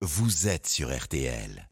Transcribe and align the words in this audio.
vous 0.00 0.46
êtes 0.46 0.68
sur 0.68 0.96
RTL. 0.96 1.68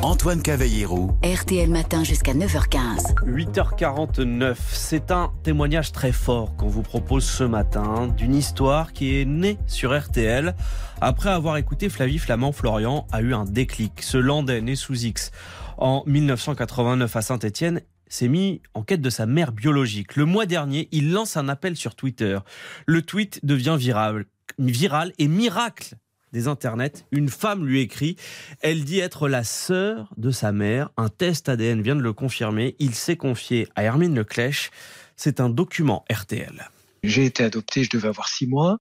Antoine 0.00 0.40
Cavallero, 0.40 1.10
RTL 1.22 1.68
Matin 1.68 2.02
jusqu'à 2.02 2.32
9h15. 2.32 3.14
8h49, 3.26 4.56
c'est 4.72 5.10
un 5.10 5.34
témoignage 5.42 5.92
très 5.92 6.12
fort 6.12 6.56
qu'on 6.56 6.68
vous 6.68 6.80
propose 6.80 7.24
ce 7.24 7.44
matin 7.44 8.06
d'une 8.16 8.34
histoire 8.34 8.94
qui 8.94 9.20
est 9.20 9.26
née 9.26 9.58
sur 9.66 9.94
RTL. 9.94 10.54
Après 11.02 11.28
avoir 11.28 11.58
écouté 11.58 11.90
Flavie 11.90 12.18
Flamand-Florian, 12.18 13.06
a 13.12 13.20
eu 13.20 13.34
un 13.34 13.44
déclic. 13.44 14.00
Ce 14.00 14.16
Landais 14.16 14.62
né 14.62 14.76
sous 14.76 15.04
X 15.04 15.32
en 15.76 16.02
1989 16.06 17.16
à 17.16 17.20
Saint-Étienne 17.20 17.82
s'est 18.08 18.28
mis 18.28 18.62
en 18.72 18.82
quête 18.82 19.02
de 19.02 19.10
sa 19.10 19.26
mère 19.26 19.52
biologique. 19.52 20.16
Le 20.16 20.24
mois 20.24 20.46
dernier, 20.46 20.88
il 20.90 21.12
lance 21.12 21.36
un 21.36 21.50
appel 21.50 21.76
sur 21.76 21.94
Twitter. 21.94 22.38
Le 22.86 23.02
tweet 23.02 23.44
devient 23.44 23.76
viral, 23.78 24.24
viral 24.58 25.12
et 25.18 25.28
miracle 25.28 25.96
des 26.32 26.48
internets, 26.48 27.04
une 27.10 27.28
femme 27.28 27.66
lui 27.66 27.80
écrit. 27.80 28.16
Elle 28.60 28.84
dit 28.84 29.00
être 29.00 29.28
la 29.28 29.44
sœur 29.44 30.10
de 30.16 30.30
sa 30.30 30.52
mère. 30.52 30.90
Un 30.96 31.08
test 31.08 31.48
ADN 31.48 31.82
vient 31.82 31.96
de 31.96 32.02
le 32.02 32.12
confirmer. 32.12 32.76
Il 32.78 32.94
s'est 32.94 33.16
confié 33.16 33.68
à 33.76 33.82
Hermine 33.84 34.14
Leclèche. 34.14 34.70
C'est 35.16 35.40
un 35.40 35.50
document 35.50 36.04
RTL. 36.10 36.70
J'ai 37.02 37.24
été 37.24 37.44
adopté, 37.44 37.82
je 37.84 37.90
devais 37.90 38.08
avoir 38.08 38.28
six 38.28 38.46
mois. 38.46 38.78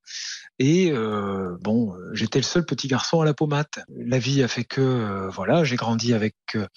Et 0.59 0.91
euh, 0.91 1.55
bon, 1.61 1.93
j'étais 2.11 2.39
le 2.39 2.43
seul 2.43 2.65
petit 2.65 2.89
garçon 2.89 3.21
à 3.21 3.25
la 3.25 3.33
pommade. 3.33 3.67
La 3.95 4.19
vie 4.19 4.43
a 4.43 4.49
fait 4.49 4.65
que, 4.65 4.81
euh, 4.81 5.29
voilà, 5.29 5.63
j'ai 5.63 5.77
grandi 5.77 6.13
avec 6.13 6.35
euh, 6.55 6.67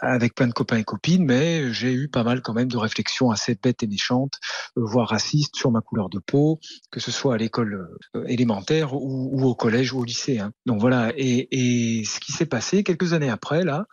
avec 0.00 0.36
plein 0.36 0.46
de 0.46 0.52
copains 0.52 0.76
et 0.76 0.84
copines, 0.84 1.24
mais 1.24 1.72
j'ai 1.72 1.92
eu 1.92 2.08
pas 2.08 2.22
mal 2.22 2.40
quand 2.40 2.52
même 2.52 2.68
de 2.68 2.76
réflexions 2.76 3.30
assez 3.30 3.56
bêtes 3.60 3.82
et 3.82 3.88
méchantes, 3.88 4.34
voire 4.76 5.08
racistes 5.08 5.56
sur 5.56 5.72
ma 5.72 5.80
couleur 5.80 6.08
de 6.08 6.20
peau, 6.20 6.60
que 6.92 7.00
ce 7.00 7.10
soit 7.10 7.34
à 7.34 7.36
l'école 7.36 7.88
élémentaire 8.26 8.94
ou, 8.94 9.42
au 9.42 9.54
collège 9.54 9.92
ou 9.92 10.00
au 10.00 10.04
lycée. 10.04 10.38
Hein. 10.38 10.52
Donc 10.66 10.80
voilà. 10.80 11.12
Et, 11.16 12.02
ce 12.04 12.20
qui 12.20 12.32
s'est 12.32 12.46
passé 12.46 12.82
quelques 12.82 13.12
années 13.12 13.30
après, 13.30 13.64
là, 13.64 13.86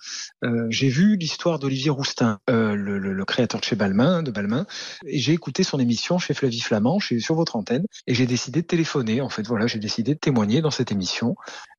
j'ai 0.69 0.89
vu 0.89 1.15
l'histoire 1.15 1.59
d'Olivier 1.59 1.89
Roustin, 1.89 2.39
le, 2.47 2.97
le, 2.97 3.25
créateur 3.25 3.59
de 3.59 3.65
chez 3.65 3.75
Balmain, 3.75 4.23
de 4.23 4.31
Balmain, 4.31 4.65
et 5.05 5.19
j'ai 5.19 5.33
écouté 5.33 5.63
son 5.63 5.79
émission 5.79 6.17
chez 6.17 6.33
Flavie 6.33 6.59
Flamand, 6.59 6.99
chez, 6.99 7.19
sur 7.19 7.35
votre 7.35 7.55
antenne, 7.55 7.85
et 8.07 8.13
j'ai 8.13 8.25
décidé 8.25 8.61
de 8.61 8.67
téléphoner 8.67 9.06
en 9.21 9.29
fait, 9.29 9.45
voilà, 9.47 9.67
j'ai 9.67 9.79
décidé 9.79 10.13
de 10.13 10.19
témoigner 10.19 10.61
dans 10.61 10.71
cette 10.71 10.91
émission. 10.91 11.35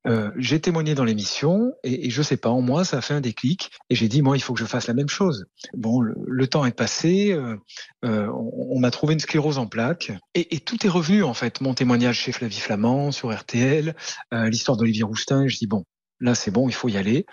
Euh, 0.07 0.31
j'ai 0.37 0.59
témoigné 0.59 0.95
dans 0.95 1.03
l'émission 1.03 1.73
et, 1.83 2.09
je 2.09 2.21
sais 2.21 2.37
pas, 2.37 2.49
en 2.49 2.61
moi, 2.61 2.85
ça 2.85 2.97
a 2.97 3.01
fait 3.01 3.13
un 3.13 3.21
déclic 3.21 3.71
et 3.89 3.95
j'ai 3.95 4.07
dit, 4.07 4.21
moi, 4.21 4.37
il 4.37 4.41
faut 4.41 4.53
que 4.53 4.59
je 4.59 4.65
fasse 4.65 4.87
la 4.87 4.93
même 4.93 5.09
chose. 5.09 5.45
Bon, 5.73 6.01
le, 6.01 6.47
temps 6.47 6.65
est 6.65 6.75
passé, 6.75 7.31
euh, 7.31 7.57
euh, 8.05 8.27
on, 8.33 8.79
m'a 8.79 8.91
trouvé 8.91 9.13
une 9.13 9.19
sclérose 9.19 9.57
en 9.57 9.67
plaques 9.67 10.11
et, 10.33 10.55
et, 10.55 10.59
tout 10.59 10.85
est 10.85 10.89
revenu 10.89 11.23
en 11.23 11.33
fait. 11.33 11.61
Mon 11.61 11.73
témoignage 11.73 12.19
chez 12.19 12.31
Flavie 12.31 12.59
Flamand 12.59 13.11
sur 13.11 13.33
RTL, 13.33 13.95
l'histoire 14.31 14.77
d'Olivier 14.77 15.03
Roustin. 15.03 15.47
Je 15.47 15.57
dis 15.57 15.67
bon, 15.67 15.85
là 16.19 16.35
c'est 16.35 16.51
bon, 16.51 16.69
il 16.69 16.73
faut 16.73 16.89
y 16.89 16.97
aller. 16.97 17.25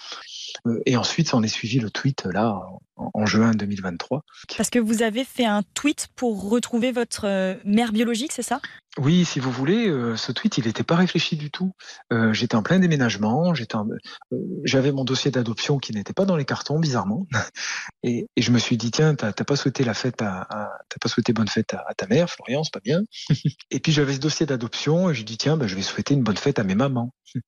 Et 0.85 0.97
ensuite, 0.97 1.29
ça 1.29 1.37
en 1.37 1.43
est 1.43 1.49
suivi 1.49 1.79
le 1.79 1.91
tweet 1.91 2.25
là 2.25 2.61
en 2.97 3.27
juin 3.27 3.53
2023. 3.53 4.23
Parce 4.57 4.71
que 4.71 4.79
vous 4.79 5.03
avez 5.03 5.25
fait 5.25 5.45
un 5.45 5.63
tweet 5.75 6.09
pour 6.17 6.51
retrouver 6.51 6.93
votre 6.93 7.59
mère 7.65 7.93
biologique, 7.93 8.33
c'est 8.33 8.43
ça? 8.43 8.61
Oui, 8.99 9.27
si 9.27 9.41
vous 9.41 9.51
voulez, 9.51 9.89
euh, 9.89 10.17
ce 10.17 10.33
tweet, 10.33 10.57
il 10.57 10.65
n'était 10.65 10.83
pas 10.83 10.97
réfléchi 10.97 11.37
du 11.37 11.51
tout. 11.51 11.73
Euh, 12.15 12.33
j'étais 12.33 12.55
en 12.55 12.63
plein 12.63 12.79
déménagement, 12.79 13.53
j'étais, 13.53 13.77
euh, 13.77 14.37
j'avais 14.65 14.91
mon 14.91 15.05
dossier 15.05 15.31
d'adoption 15.31 15.77
qui 15.77 15.93
n'était 15.93 16.15
pas 16.15 16.25
dans 16.25 16.37
les 16.37 16.47
cartons, 16.47 16.79
bizarrement, 16.79 17.27
et, 18.03 18.27
je 18.39 18.51
me 18.51 18.59
suis 18.59 18.79
dit 18.79 18.91
tiens, 18.91 19.15
t'as, 19.15 19.33
pas 19.33 19.57
souhaité 19.57 19.85
la 19.85 19.93
fête 19.93 20.23
à, 20.23 20.49
t'as 20.89 20.99
pas 20.99 21.09
souhaité 21.11 21.35
bonne 21.35 21.49
fête 21.49 21.75
à, 21.75 21.93
ta 21.95 22.07
mère, 22.07 22.31
Florian, 22.31 22.65
c'est 22.65 22.73
pas 22.73 22.81
bien. 22.81 23.03
et 23.71 23.81
puis 23.81 23.93
j'avais 23.93 24.15
ce 24.15 24.21
dossier 24.21 24.47
d'adoption 24.47 25.11
et 25.11 25.15
je 25.15 25.25
dit 25.25 25.37
tiens, 25.37 25.59
ben, 25.59 25.67
je 25.67 25.77
vais 25.77 25.83
souhaiter 25.83 26.15
une 26.15 26.23
bonne 26.23 26.39
fête 26.39 26.59
à 26.59 26.65
mes 26.65 26.75
mamans. 26.75 27.13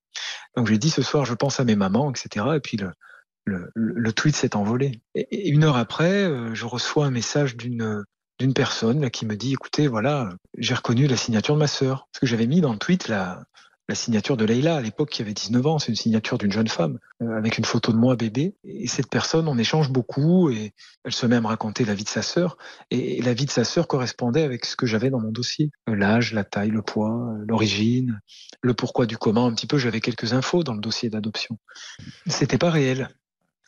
Donc 0.56 0.66
j'ai 0.66 0.78
dit 0.78 0.90
ce 0.90 1.00
soir, 1.00 1.24
je 1.24 1.34
pense 1.34 1.60
à 1.60 1.64
mes 1.64 1.76
mamans, 1.76 2.10
etc. 2.10 2.44
Et 2.56 2.60
puis 2.60 2.76
le, 2.76 2.92
le, 3.74 4.12
tweet 4.12 4.36
s'est 4.36 4.56
envolé. 4.56 5.00
Et, 5.14 5.48
une 5.48 5.64
heure 5.64 5.76
après, 5.76 6.30
je 6.54 6.64
reçois 6.66 7.06
un 7.06 7.10
message 7.10 7.56
d'une 7.56 8.04
personne 8.54 9.10
qui 9.10 9.26
me 9.26 9.36
dit 9.36 9.52
écoutez, 9.52 9.88
voilà, 9.88 10.30
j'ai 10.56 10.74
reconnu 10.74 11.06
la 11.06 11.16
signature 11.16 11.54
de 11.54 11.60
ma 11.60 11.66
sœur. 11.66 12.08
Parce 12.12 12.20
que 12.20 12.26
j'avais 12.26 12.46
mis 12.46 12.60
dans 12.60 12.72
le 12.72 12.78
tweet 12.78 13.08
la, 13.08 13.44
signature 13.94 14.36
de 14.36 14.44
Leïla 14.44 14.76
à 14.76 14.80
l'époque 14.82 15.10
qui 15.10 15.22
avait 15.22 15.32
19 15.32 15.66
ans, 15.66 15.78
c'est 15.78 15.88
une 15.88 15.96
signature 15.96 16.36
d'une 16.36 16.52
jeune 16.52 16.68
femme 16.68 16.98
euh, 17.22 17.38
avec 17.38 17.56
une 17.56 17.64
photo 17.64 17.90
de 17.90 17.96
moi 17.96 18.16
bébé. 18.16 18.54
Et 18.64 18.86
cette 18.86 19.08
personne, 19.08 19.48
on 19.48 19.56
échange 19.56 19.90
beaucoup 19.90 20.50
et 20.50 20.74
elle 21.04 21.12
se 21.12 21.24
met 21.26 21.36
à 21.36 21.40
me 21.40 21.46
raconter 21.46 21.84
la 21.84 21.94
vie 21.94 22.04
de 22.04 22.08
sa 22.08 22.22
sœur. 22.22 22.58
Et 22.90 23.22
la 23.22 23.32
vie 23.32 23.46
de 23.46 23.50
sa 23.50 23.64
sœur 23.64 23.88
correspondait 23.88 24.42
avec 24.42 24.66
ce 24.66 24.76
que 24.76 24.86
j'avais 24.86 25.10
dans 25.10 25.20
mon 25.20 25.32
dossier 25.32 25.70
euh, 25.88 25.96
l'âge, 25.96 26.34
la 26.34 26.44
taille, 26.44 26.70
le 26.70 26.82
poids, 26.82 27.32
euh, 27.32 27.44
l'origine, 27.48 28.20
le 28.60 28.74
pourquoi 28.74 29.06
du 29.06 29.16
comment. 29.16 29.46
Un 29.46 29.54
petit 29.54 29.66
peu, 29.66 29.78
j'avais 29.78 30.00
quelques 30.00 30.34
infos 30.34 30.62
dans 30.62 30.74
le 30.74 30.80
dossier 30.80 31.08
d'adoption. 31.08 31.58
C'était 32.26 32.58
pas 32.58 32.70
réel. 32.70 33.08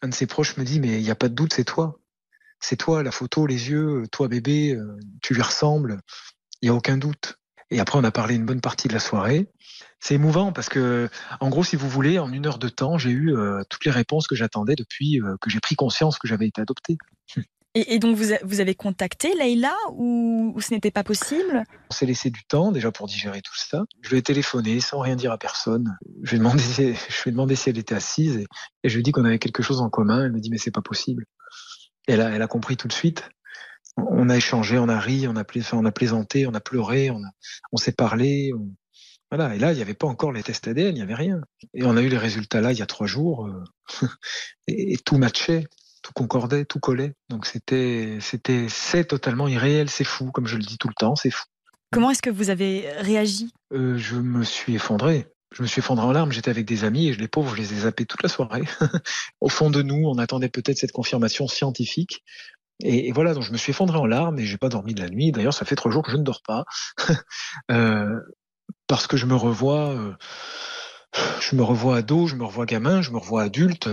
Un 0.03 0.09
de 0.09 0.15
ses 0.15 0.27
proches 0.27 0.56
me 0.56 0.65
dit 0.65 0.81
mais 0.81 0.99
il 0.99 1.03
n'y 1.03 1.11
a 1.11 1.16
pas 1.16 1.28
de 1.28 1.34
doute, 1.34 1.53
c'est 1.53 1.65
toi 1.65 2.00
c'est 2.61 2.77
toi, 2.77 3.03
la 3.03 3.11
photo, 3.11 3.47
les 3.47 3.71
yeux, 3.71 4.05
toi 4.12 4.28
bébé, 4.28 4.75
euh, 4.75 4.99
tu 5.22 5.34
lui 5.34 5.43
ressembles, 5.43 6.00
il 6.61 6.66
n'y 6.66 6.71
a 6.71 6.75
aucun 6.75 6.99
doute. 6.99 7.38
Et 7.71 7.81
après, 7.81 7.99
on 7.99 8.05
a 8.05 8.11
parlé 8.11 8.34
une 8.34 8.44
bonne 8.44 8.61
partie 8.61 8.88
de 8.88 8.93
la 8.93 9.00
soirée. 9.00 9.49
C'est 10.00 10.15
émouvant 10.15 10.53
parce 10.53 10.69
que, 10.69 11.09
en 11.41 11.49
gros, 11.49 11.62
si 11.62 11.77
vous 11.77 11.88
voulez, 11.88 12.19
en 12.19 12.33
une 12.33 12.47
heure 12.47 12.59
de 12.59 12.69
temps, 12.69 12.99
j'ai 12.99 13.11
eu 13.11 13.34
euh, 13.37 13.62
toutes 13.69 13.84
les 13.84 13.91
réponses 13.91 14.27
que 14.27 14.34
j'attendais 14.34 14.75
depuis 14.75 15.21
euh, 15.21 15.37
que 15.41 15.50
j'ai 15.50 15.61
pris 15.61 15.77
conscience 15.77 16.19
que 16.19 16.27
j'avais 16.27 16.49
été 16.49 16.61
adopté. 16.61 16.99
Et, 17.76 18.00
donc, 18.00 18.16
vous, 18.16 18.34
vous, 18.42 18.60
avez 18.60 18.75
contacté 18.75 19.32
Leïla 19.34 19.76
ou, 19.92 20.56
ce 20.60 20.75
n'était 20.75 20.91
pas 20.91 21.04
possible? 21.04 21.62
On 21.88 21.94
s'est 21.94 22.06
laissé 22.06 22.28
du 22.28 22.42
temps 22.44 22.72
déjà 22.72 22.91
pour 22.91 23.06
digérer 23.06 23.42
tout 23.42 23.56
ça. 23.56 23.84
Je 24.00 24.10
lui 24.10 24.19
ai 24.19 24.22
téléphoné 24.22 24.81
sans 24.81 24.98
rien 24.98 25.14
dire 25.14 25.31
à 25.31 25.38
personne. 25.38 25.97
Je 26.25 26.31
lui 26.31 26.36
ai 26.36 27.31
demandé, 27.31 27.54
si 27.54 27.70
elle 27.70 27.78
était 27.78 27.94
assise 27.94 28.36
et, 28.38 28.47
et 28.82 28.88
je 28.88 28.94
lui 28.94 29.00
ai 29.00 29.03
dit 29.04 29.12
qu'on 29.12 29.25
avait 29.25 29.38
quelque 29.38 29.62
chose 29.62 29.81
en 29.81 29.88
commun. 29.88 30.25
Elle 30.25 30.32
me 30.32 30.41
dit 30.41 30.50
mais 30.50 30.58
c'est 30.58 30.72
pas 30.72 30.82
possible 30.82 31.26
elle 32.10 32.20
a, 32.20 32.31
elle 32.31 32.42
a 32.42 32.47
compris 32.47 32.76
tout 32.76 32.88
de 32.88 32.92
suite. 32.92 33.28
On 33.97 34.28
a 34.28 34.37
échangé, 34.37 34.78
on 34.78 34.88
a 34.88 34.98
ri, 34.98 35.26
on 35.28 35.37
a, 35.37 35.44
on 35.72 35.84
a 35.84 35.92
plaisanté, 35.92 36.47
on 36.47 36.54
a 36.54 36.60
pleuré, 36.60 37.10
on, 37.10 37.20
on 37.72 37.76
s'est 37.76 37.92
parlé. 37.92 38.52
Voilà. 39.31 39.54
Et 39.54 39.58
là, 39.58 39.72
il 39.72 39.76
n'y 39.76 39.82
avait 39.82 39.94
pas 39.94 40.06
encore 40.06 40.32
les 40.32 40.42
tests 40.42 40.69
ADN, 40.69 40.88
il 40.88 40.94
n'y 40.94 41.02
avait 41.02 41.14
rien. 41.14 41.41
Et 41.75 41.84
on 41.84 41.97
a 41.97 42.02
eu 42.02 42.08
les 42.08 42.19
résultats 42.19 42.60
là 42.60 42.72
il 42.72 42.78
y 42.78 42.82
a 42.82 42.87
trois 42.87 43.06
jours. 43.06 43.47
Euh, 43.47 43.64
et, 44.66 44.97
tout 44.98 45.19
matchait, 45.19 45.66
tout 46.03 46.12
concordait, 46.15 46.65
tout 46.65 46.81
collait. 46.81 47.15
Donc 47.28 47.47
c'était, 47.47 48.19
c'était, 48.21 48.66
c'est 48.69 49.05
totalement 49.05 49.49
irréel, 49.49 49.91
c'est 49.91 50.05
fou, 50.05 50.31
comme 50.31 50.47
je 50.47 50.56
le 50.56 50.62
dis 50.62 50.78
tout 50.78 50.88
le 50.88 50.94
temps, 50.94 51.16
c'est 51.16 51.31
fou. 51.31 51.44
Comment 51.93 52.11
est-ce 52.11 52.22
que 52.22 52.31
vous 52.31 52.50
avez 52.50 52.88
réagi? 52.99 53.53
Euh, 53.72 53.99
Je 53.99 54.16
me 54.16 54.44
suis 54.44 54.75
effondré 54.75 55.27
je 55.53 55.62
me 55.62 55.66
suis 55.66 55.81
effondré 55.81 56.06
en 56.06 56.12
larmes, 56.12 56.33
j'étais 56.33 56.50
avec 56.50 56.65
des 56.65 56.84
amis 56.84 57.09
et 57.09 57.12
je 57.12 57.19
les 57.19 57.28
pauvres, 57.28 57.55
je 57.55 57.61
les 57.61 57.72
ai 57.72 57.81
zappés 57.81 58.06
toute 58.06 58.22
la 58.22 58.28
soirée. 58.28 58.62
Au 59.41 59.49
fond 59.49 59.71
de 59.71 59.83
nous, 59.83 60.06
on 60.06 60.19
attendait 60.19 60.49
peut-être 60.49 60.78
cette 60.78 60.93
confirmation 60.93 61.49
scientifique. 61.49 62.22
Et, 62.82 63.12
voilà, 63.12 63.34
donc 63.34 63.43
je 63.43 63.53
me 63.53 63.59
suis 63.59 63.71
effondré 63.71 63.99
en 63.99 64.06
larmes 64.06 64.38
et 64.38 64.47
j'ai 64.47 64.56
pas 64.56 64.69
dormi 64.69 64.94
de 64.94 65.03
la 65.03 65.11
nuit. 65.11 65.32
D'ailleurs, 65.32 65.53
ça 65.53 65.65
fait 65.65 65.77
trois 65.77 65.91
jours 65.91 66.03
que 66.03 66.12
je 66.12 66.17
ne 66.17 66.22
dors 66.22 66.43
pas 66.47 66.65
euh, 67.71 68.21
parce 68.87 69.06
que 69.06 69.17
je 69.17 69.27
me 69.27 69.34
revois, 69.34 69.91
euh, 69.91 70.15
je 71.41 71.56
me 71.56 71.62
revois 71.62 71.97
ado, 71.97 72.27
je 72.27 72.37
me 72.37 72.44
revois 72.44 72.65
gamin, 72.65 73.03
je 73.03 73.11
me 73.11 73.19
revois 73.19 73.43
adulte, 73.43 73.88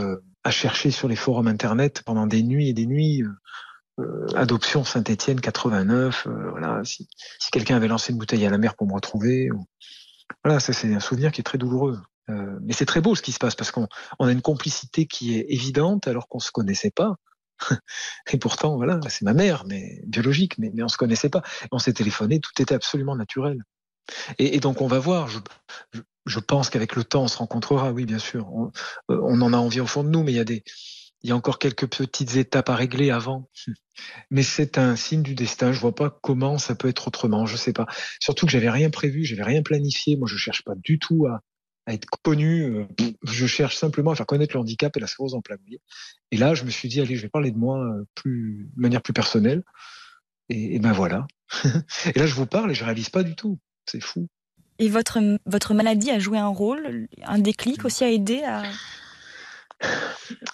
à 0.47 0.51
chercher 0.51 0.91
sur 0.91 1.07
les 1.07 1.17
forums 1.17 1.47
internet 1.47 2.03
pendant 2.05 2.25
des 2.25 2.41
nuits 2.41 2.69
et 2.69 2.73
des 2.73 2.85
nuits. 2.85 3.23
adoption 4.35 4.83
Saint-Étienne 4.83 5.41
89, 5.41 6.27
voilà. 6.51 6.81
Si, 6.85 7.07
si 7.39 7.51
quelqu'un 7.51 7.75
avait 7.75 7.87
lancé 7.87 8.13
une 8.13 8.19
bouteille 8.19 8.45
à 8.45 8.49
la 8.49 8.57
mer 8.57 8.75
pour 8.75 8.87
me 8.87 8.93
retrouver, 8.93 9.51
ou, 9.51 9.65
voilà, 10.43 10.59
ça 10.59 10.71
c'est 10.71 10.93
un 10.93 10.99
souvenir 10.99 11.31
qui 11.31 11.41
est 11.41 11.43
très 11.43 11.57
douloureux. 11.57 11.99
Euh, 12.29 12.59
mais 12.61 12.73
c'est 12.73 12.85
très 12.85 13.01
beau 13.01 13.15
ce 13.15 13.21
qui 13.21 13.31
se 13.31 13.39
passe 13.39 13.55
parce 13.55 13.71
qu'on 13.71 13.87
a 14.19 14.31
une 14.31 14.41
complicité 14.41 15.05
qui 15.05 15.37
est 15.37 15.45
évidente 15.49 16.07
alors 16.07 16.27
qu'on 16.27 16.39
se 16.39 16.51
connaissait 16.51 16.91
pas. 16.91 17.15
Et 18.31 18.37
pourtant, 18.37 18.77
voilà, 18.77 18.99
c'est 19.09 19.23
ma 19.23 19.33
mère, 19.33 19.65
mais 19.65 20.01
biologique, 20.05 20.57
mais, 20.57 20.71
mais 20.73 20.83
on 20.83 20.87
se 20.87 20.97
connaissait 20.97 21.29
pas. 21.29 21.41
On 21.71 21.79
s'est 21.79 21.93
téléphoné, 21.93 22.39
tout 22.39 22.61
était 22.61 22.75
absolument 22.75 23.15
naturel. 23.15 23.63
Et, 24.39 24.59
donc 24.59 24.81
on 24.81 24.87
va 24.87 24.99
voir. 24.99 25.29
Je, 26.25 26.39
pense 26.39 26.69
qu'avec 26.69 26.95
le 26.95 27.03
temps, 27.03 27.23
on 27.23 27.27
se 27.27 27.37
rencontrera. 27.37 27.91
Oui, 27.91 28.05
bien 28.05 28.19
sûr. 28.19 28.51
On, 28.53 28.71
euh, 29.11 29.21
en 29.21 29.53
a 29.53 29.57
envie 29.57 29.79
au 29.79 29.87
fond 29.87 30.03
de 30.03 30.09
nous, 30.09 30.23
mais 30.23 30.33
il 30.33 31.29
y 31.29 31.31
a 31.31 31.35
encore 31.35 31.59
quelques 31.59 31.87
petites 31.87 32.35
étapes 32.35 32.69
à 32.69 32.75
régler 32.75 33.11
avant. 33.11 33.49
Mais 34.29 34.43
c'est 34.43 34.77
un 34.77 34.95
signe 34.95 35.23
du 35.23 35.33
destin. 35.33 35.71
Je 35.71 35.79
vois 35.79 35.95
pas 35.95 36.19
comment 36.21 36.57
ça 36.57 36.75
peut 36.75 36.87
être 36.87 37.07
autrement. 37.07 37.45
Je 37.45 37.57
sais 37.57 37.73
pas. 37.73 37.87
Surtout 38.19 38.45
que 38.45 38.51
j'avais 38.51 38.69
rien 38.69 38.89
prévu, 38.89 39.23
j'avais 39.23 39.43
rien 39.43 39.63
planifié. 39.63 40.15
Moi, 40.17 40.27
je 40.27 40.37
cherche 40.37 40.63
pas 40.63 40.75
du 40.75 40.99
tout 40.99 41.25
à, 41.25 41.41
être 41.87 42.07
connu. 42.21 42.63
Euh, 42.63 42.85
je 43.23 43.47
cherche 43.47 43.75
simplement 43.75 44.11
à 44.11 44.15
faire 44.15 44.25
connaître 44.25 44.55
le 44.55 44.59
handicap 44.59 44.95
et 44.95 44.99
la 44.99 45.07
sclérose 45.07 45.33
en 45.33 45.41
plaques. 45.41 45.61
Et 46.31 46.37
là, 46.37 46.53
je 46.53 46.63
me 46.63 46.69
suis 46.69 46.89
dit, 46.89 47.01
allez, 47.01 47.15
je 47.15 47.23
vais 47.23 47.29
parler 47.29 47.51
de 47.51 47.57
moi 47.57 47.79
euh, 47.79 48.05
de 48.25 48.67
manière 48.75 49.01
plus 49.01 49.13
personnelle. 49.13 49.63
Et, 50.49 50.75
et 50.75 50.79
ben 50.79 50.91
voilà. 50.91 51.25
et 51.63 52.19
là, 52.19 52.27
je 52.27 52.33
vous 52.33 52.45
parle 52.45 52.71
et 52.71 52.75
je 52.75 52.83
réalise 52.83 53.09
pas 53.09 53.23
du 53.23 53.35
tout. 53.35 53.59
C'est 53.89 54.03
fou. 54.03 54.27
Et 54.79 54.89
votre, 54.89 55.19
votre 55.45 55.73
maladie 55.73 56.11
a 56.11 56.19
joué 56.19 56.37
un 56.37 56.47
rôle, 56.47 57.07
un 57.23 57.39
déclic 57.39 57.83
aussi 57.85 58.03
a 58.03 58.11
aidé 58.11 58.43
à 58.43 58.63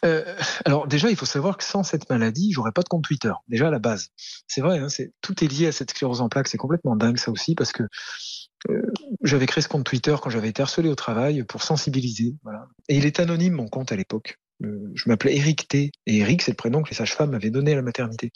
euh, 0.03 0.35
alors 0.65 0.88
déjà, 0.88 1.09
il 1.09 1.15
faut 1.15 1.25
savoir 1.25 1.57
que 1.57 1.63
sans 1.63 1.83
cette 1.83 2.09
maladie, 2.09 2.51
j'aurais 2.51 2.71
pas 2.71 2.81
de 2.81 2.89
compte 2.89 3.03
Twitter. 3.03 3.31
Déjà 3.47 3.68
à 3.68 3.71
la 3.71 3.80
base, 3.80 4.09
c'est 4.47 4.62
vrai, 4.62 4.80
hein, 4.80 4.89
c'est 4.89 5.13
tout 5.21 5.44
est 5.44 5.47
lié 5.47 5.68
à 5.68 5.71
cette 5.71 5.91
sclérose 5.91 6.21
en 6.21 6.30
plaques. 6.30 6.47
C'est 6.47 6.57
complètement 6.57 6.95
dingue 6.95 7.18
ça 7.18 7.31
aussi 7.31 7.56
parce 7.56 7.71
que 7.71 7.83
j'avais 9.24 9.45
créé 9.45 9.62
ce 9.62 9.68
compte 9.68 9.86
Twitter 9.86 10.15
quand 10.21 10.29
j'avais 10.29 10.50
été 10.50 10.62
harcelé 10.62 10.89
au 10.89 10.95
travail 10.95 11.44
pour 11.44 11.63
sensibiliser. 11.63 12.36
Voilà. 12.44 12.68
Et 12.89 12.97
il 12.97 13.06
est 13.06 13.19
anonyme 13.19 13.53
mon 13.53 13.68
compte 13.68 13.91
à 13.91 13.95
l'époque. 13.95 14.39
Je 14.63 15.10
m'appelais 15.10 15.36
Eric 15.36 15.68
T. 15.68 15.92
Et 16.06 16.18
Eric, 16.18 16.42
c'est 16.42 16.51
le 16.51 16.56
prénom 16.56 16.81
que 16.81 16.89
les 16.89 16.95
sages-femmes 16.95 17.31
m'avaient 17.31 17.50
donné 17.50 17.74
à 17.74 17.75
la 17.75 17.81
maternité. 17.81 18.31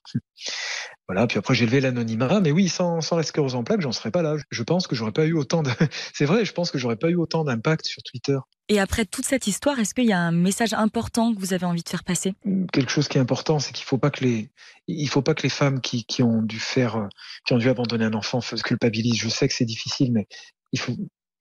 Voilà, 1.07 1.25
puis 1.25 1.37
après 1.37 1.55
j'ai 1.55 1.65
levé 1.65 1.79
l'anonymat, 1.79 2.41
mais 2.41 2.51
oui, 2.51 2.67
sans, 2.67 2.99
sans 2.99 3.15
la 3.15 3.23
sclérose 3.23 3.55
en 3.55 3.63
plaques, 3.63 3.79
j'en 3.79 3.93
serais 3.93 4.11
pas 4.11 4.21
là. 4.21 4.35
Je 4.49 4.63
pense 4.63 4.87
que 4.87 4.95
j'aurais 4.95 5.13
pas 5.13 5.25
eu 5.25 5.33
autant 5.33 5.63
de. 5.63 5.71
c'est 6.13 6.25
vrai, 6.25 6.43
je 6.43 6.51
pense 6.51 6.69
que 6.69 6.77
j'aurais 6.77 6.97
pas 6.97 7.09
eu 7.09 7.15
autant 7.15 7.45
d'impact 7.45 7.85
sur 7.85 8.03
Twitter. 8.03 8.37
Et 8.67 8.79
après 8.79 9.05
toute 9.05 9.25
cette 9.25 9.47
histoire, 9.47 9.79
est-ce 9.79 9.93
qu'il 9.93 10.05
y 10.05 10.11
a 10.11 10.19
un 10.19 10.33
message 10.33 10.73
important 10.73 11.33
que 11.33 11.39
vous 11.39 11.53
avez 11.53 11.65
envie 11.65 11.83
de 11.83 11.89
faire 11.89 12.03
passer? 12.03 12.33
Quelque 12.73 12.91
chose 12.91 13.07
qui 13.07 13.17
est 13.17 13.21
important, 13.21 13.59
c'est 13.59 13.71
qu'il 13.71 13.85
faut 13.85 13.97
pas 13.97 14.09
que 14.09 14.25
les, 14.25 14.49
il 14.87 15.07
faut 15.07 15.21
pas 15.21 15.33
que 15.33 15.43
les 15.43 15.49
femmes 15.49 15.79
qui, 15.79 16.03
qui 16.03 16.23
ont 16.23 16.41
dû 16.41 16.59
faire, 16.59 17.07
qui 17.45 17.53
ont 17.53 17.57
dû 17.57 17.69
abandonner 17.69 18.03
un 18.03 18.13
enfant 18.13 18.41
se 18.41 18.55
culpabilisent. 18.57 19.19
Je 19.19 19.29
sais 19.29 19.47
que 19.47 19.53
c'est 19.53 19.65
difficile, 19.65 20.11
mais 20.11 20.27
il 20.73 20.79
faut, 20.79 20.93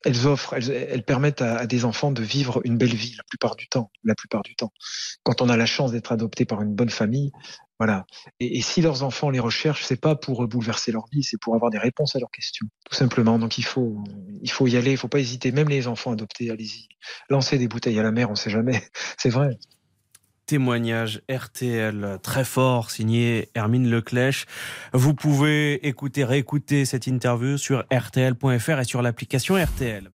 elles 0.07 0.27
offrent, 0.27 0.55
elles, 0.55 1.03
permettent 1.03 1.43
à, 1.43 1.67
des 1.67 1.85
enfants 1.85 2.13
de 2.13 2.23
vivre 2.23 2.61
une 2.65 2.79
belle 2.79 2.95
vie 2.95 3.15
la 3.17 3.25
plupart 3.25 3.57
du 3.57 3.69
temps. 3.69 3.91
La 4.05 4.15
plupart 4.15 4.43
du 4.43 4.55
temps, 4.55 4.73
quand 5.25 5.43
on 5.43 5.49
a 5.49 5.57
la 5.57 5.67
chance 5.67 5.93
d'être 5.93 6.13
adopté 6.13 6.45
par 6.45 6.63
une 6.63 6.75
bonne 6.75 6.91
famille, 6.91 7.33
voilà. 7.79 8.07
Et, 8.41 8.63
si 8.63 8.81
leurs 8.81 9.03
enfants 9.03 9.31
les 9.31 9.41
recherchent, 9.41 9.85
c'est 9.85 10.01
pas 10.01 10.15
pour 10.15 10.47
bouleverser 10.47 10.93
leur 10.93 11.07
vie, 11.13 11.23
c'est 11.23 11.39
pour 11.41 11.55
avoir 11.55 11.71
des 11.71 11.79
réponses 11.79 12.17
à 12.17 12.21
leurs 12.21 12.31
questions, 12.31 12.67
tout 12.89 12.95
simplement. 12.95 13.39
Donc 13.39 13.59
il 13.59 13.65
faut, 13.65 14.03
il 14.43 14.51
faut 14.51 14.67
y 14.67 14.77
aller, 14.77 14.93
il 14.93 14.97
faut 14.97 15.09
pas 15.09 15.21
hésiter. 15.21 15.53
Même 15.53 15.69
les 15.69 15.89
enfants 15.89 16.13
adoptés, 16.13 16.51
allez-y, 16.51 16.89
lancez 17.29 17.59
des 17.59 17.69
bouteilles 17.69 17.99
à 17.99 18.03
la 18.03 18.13
mer, 18.13 18.31
on 18.31 18.37
sait 18.37 18.51
jamais. 18.51 18.83
C'est 19.19 19.31
vrai 19.31 19.59
témoignage 20.47 21.23
RTL 21.31 22.19
très 22.23 22.45
fort 22.45 22.91
signé 22.91 23.51
Hermine 23.55 23.91
Leclèche. 23.91 24.47
Vous 24.93 25.15
pouvez 25.15 25.87
écouter, 25.87 26.25
réécouter 26.25 26.85
cette 26.85 27.07
interview 27.07 27.59
sur 27.59 27.85
rtl.fr 27.93 28.81
et 28.81 28.85
sur 28.85 29.03
l'application 29.03 29.57
RTL. 29.63 30.11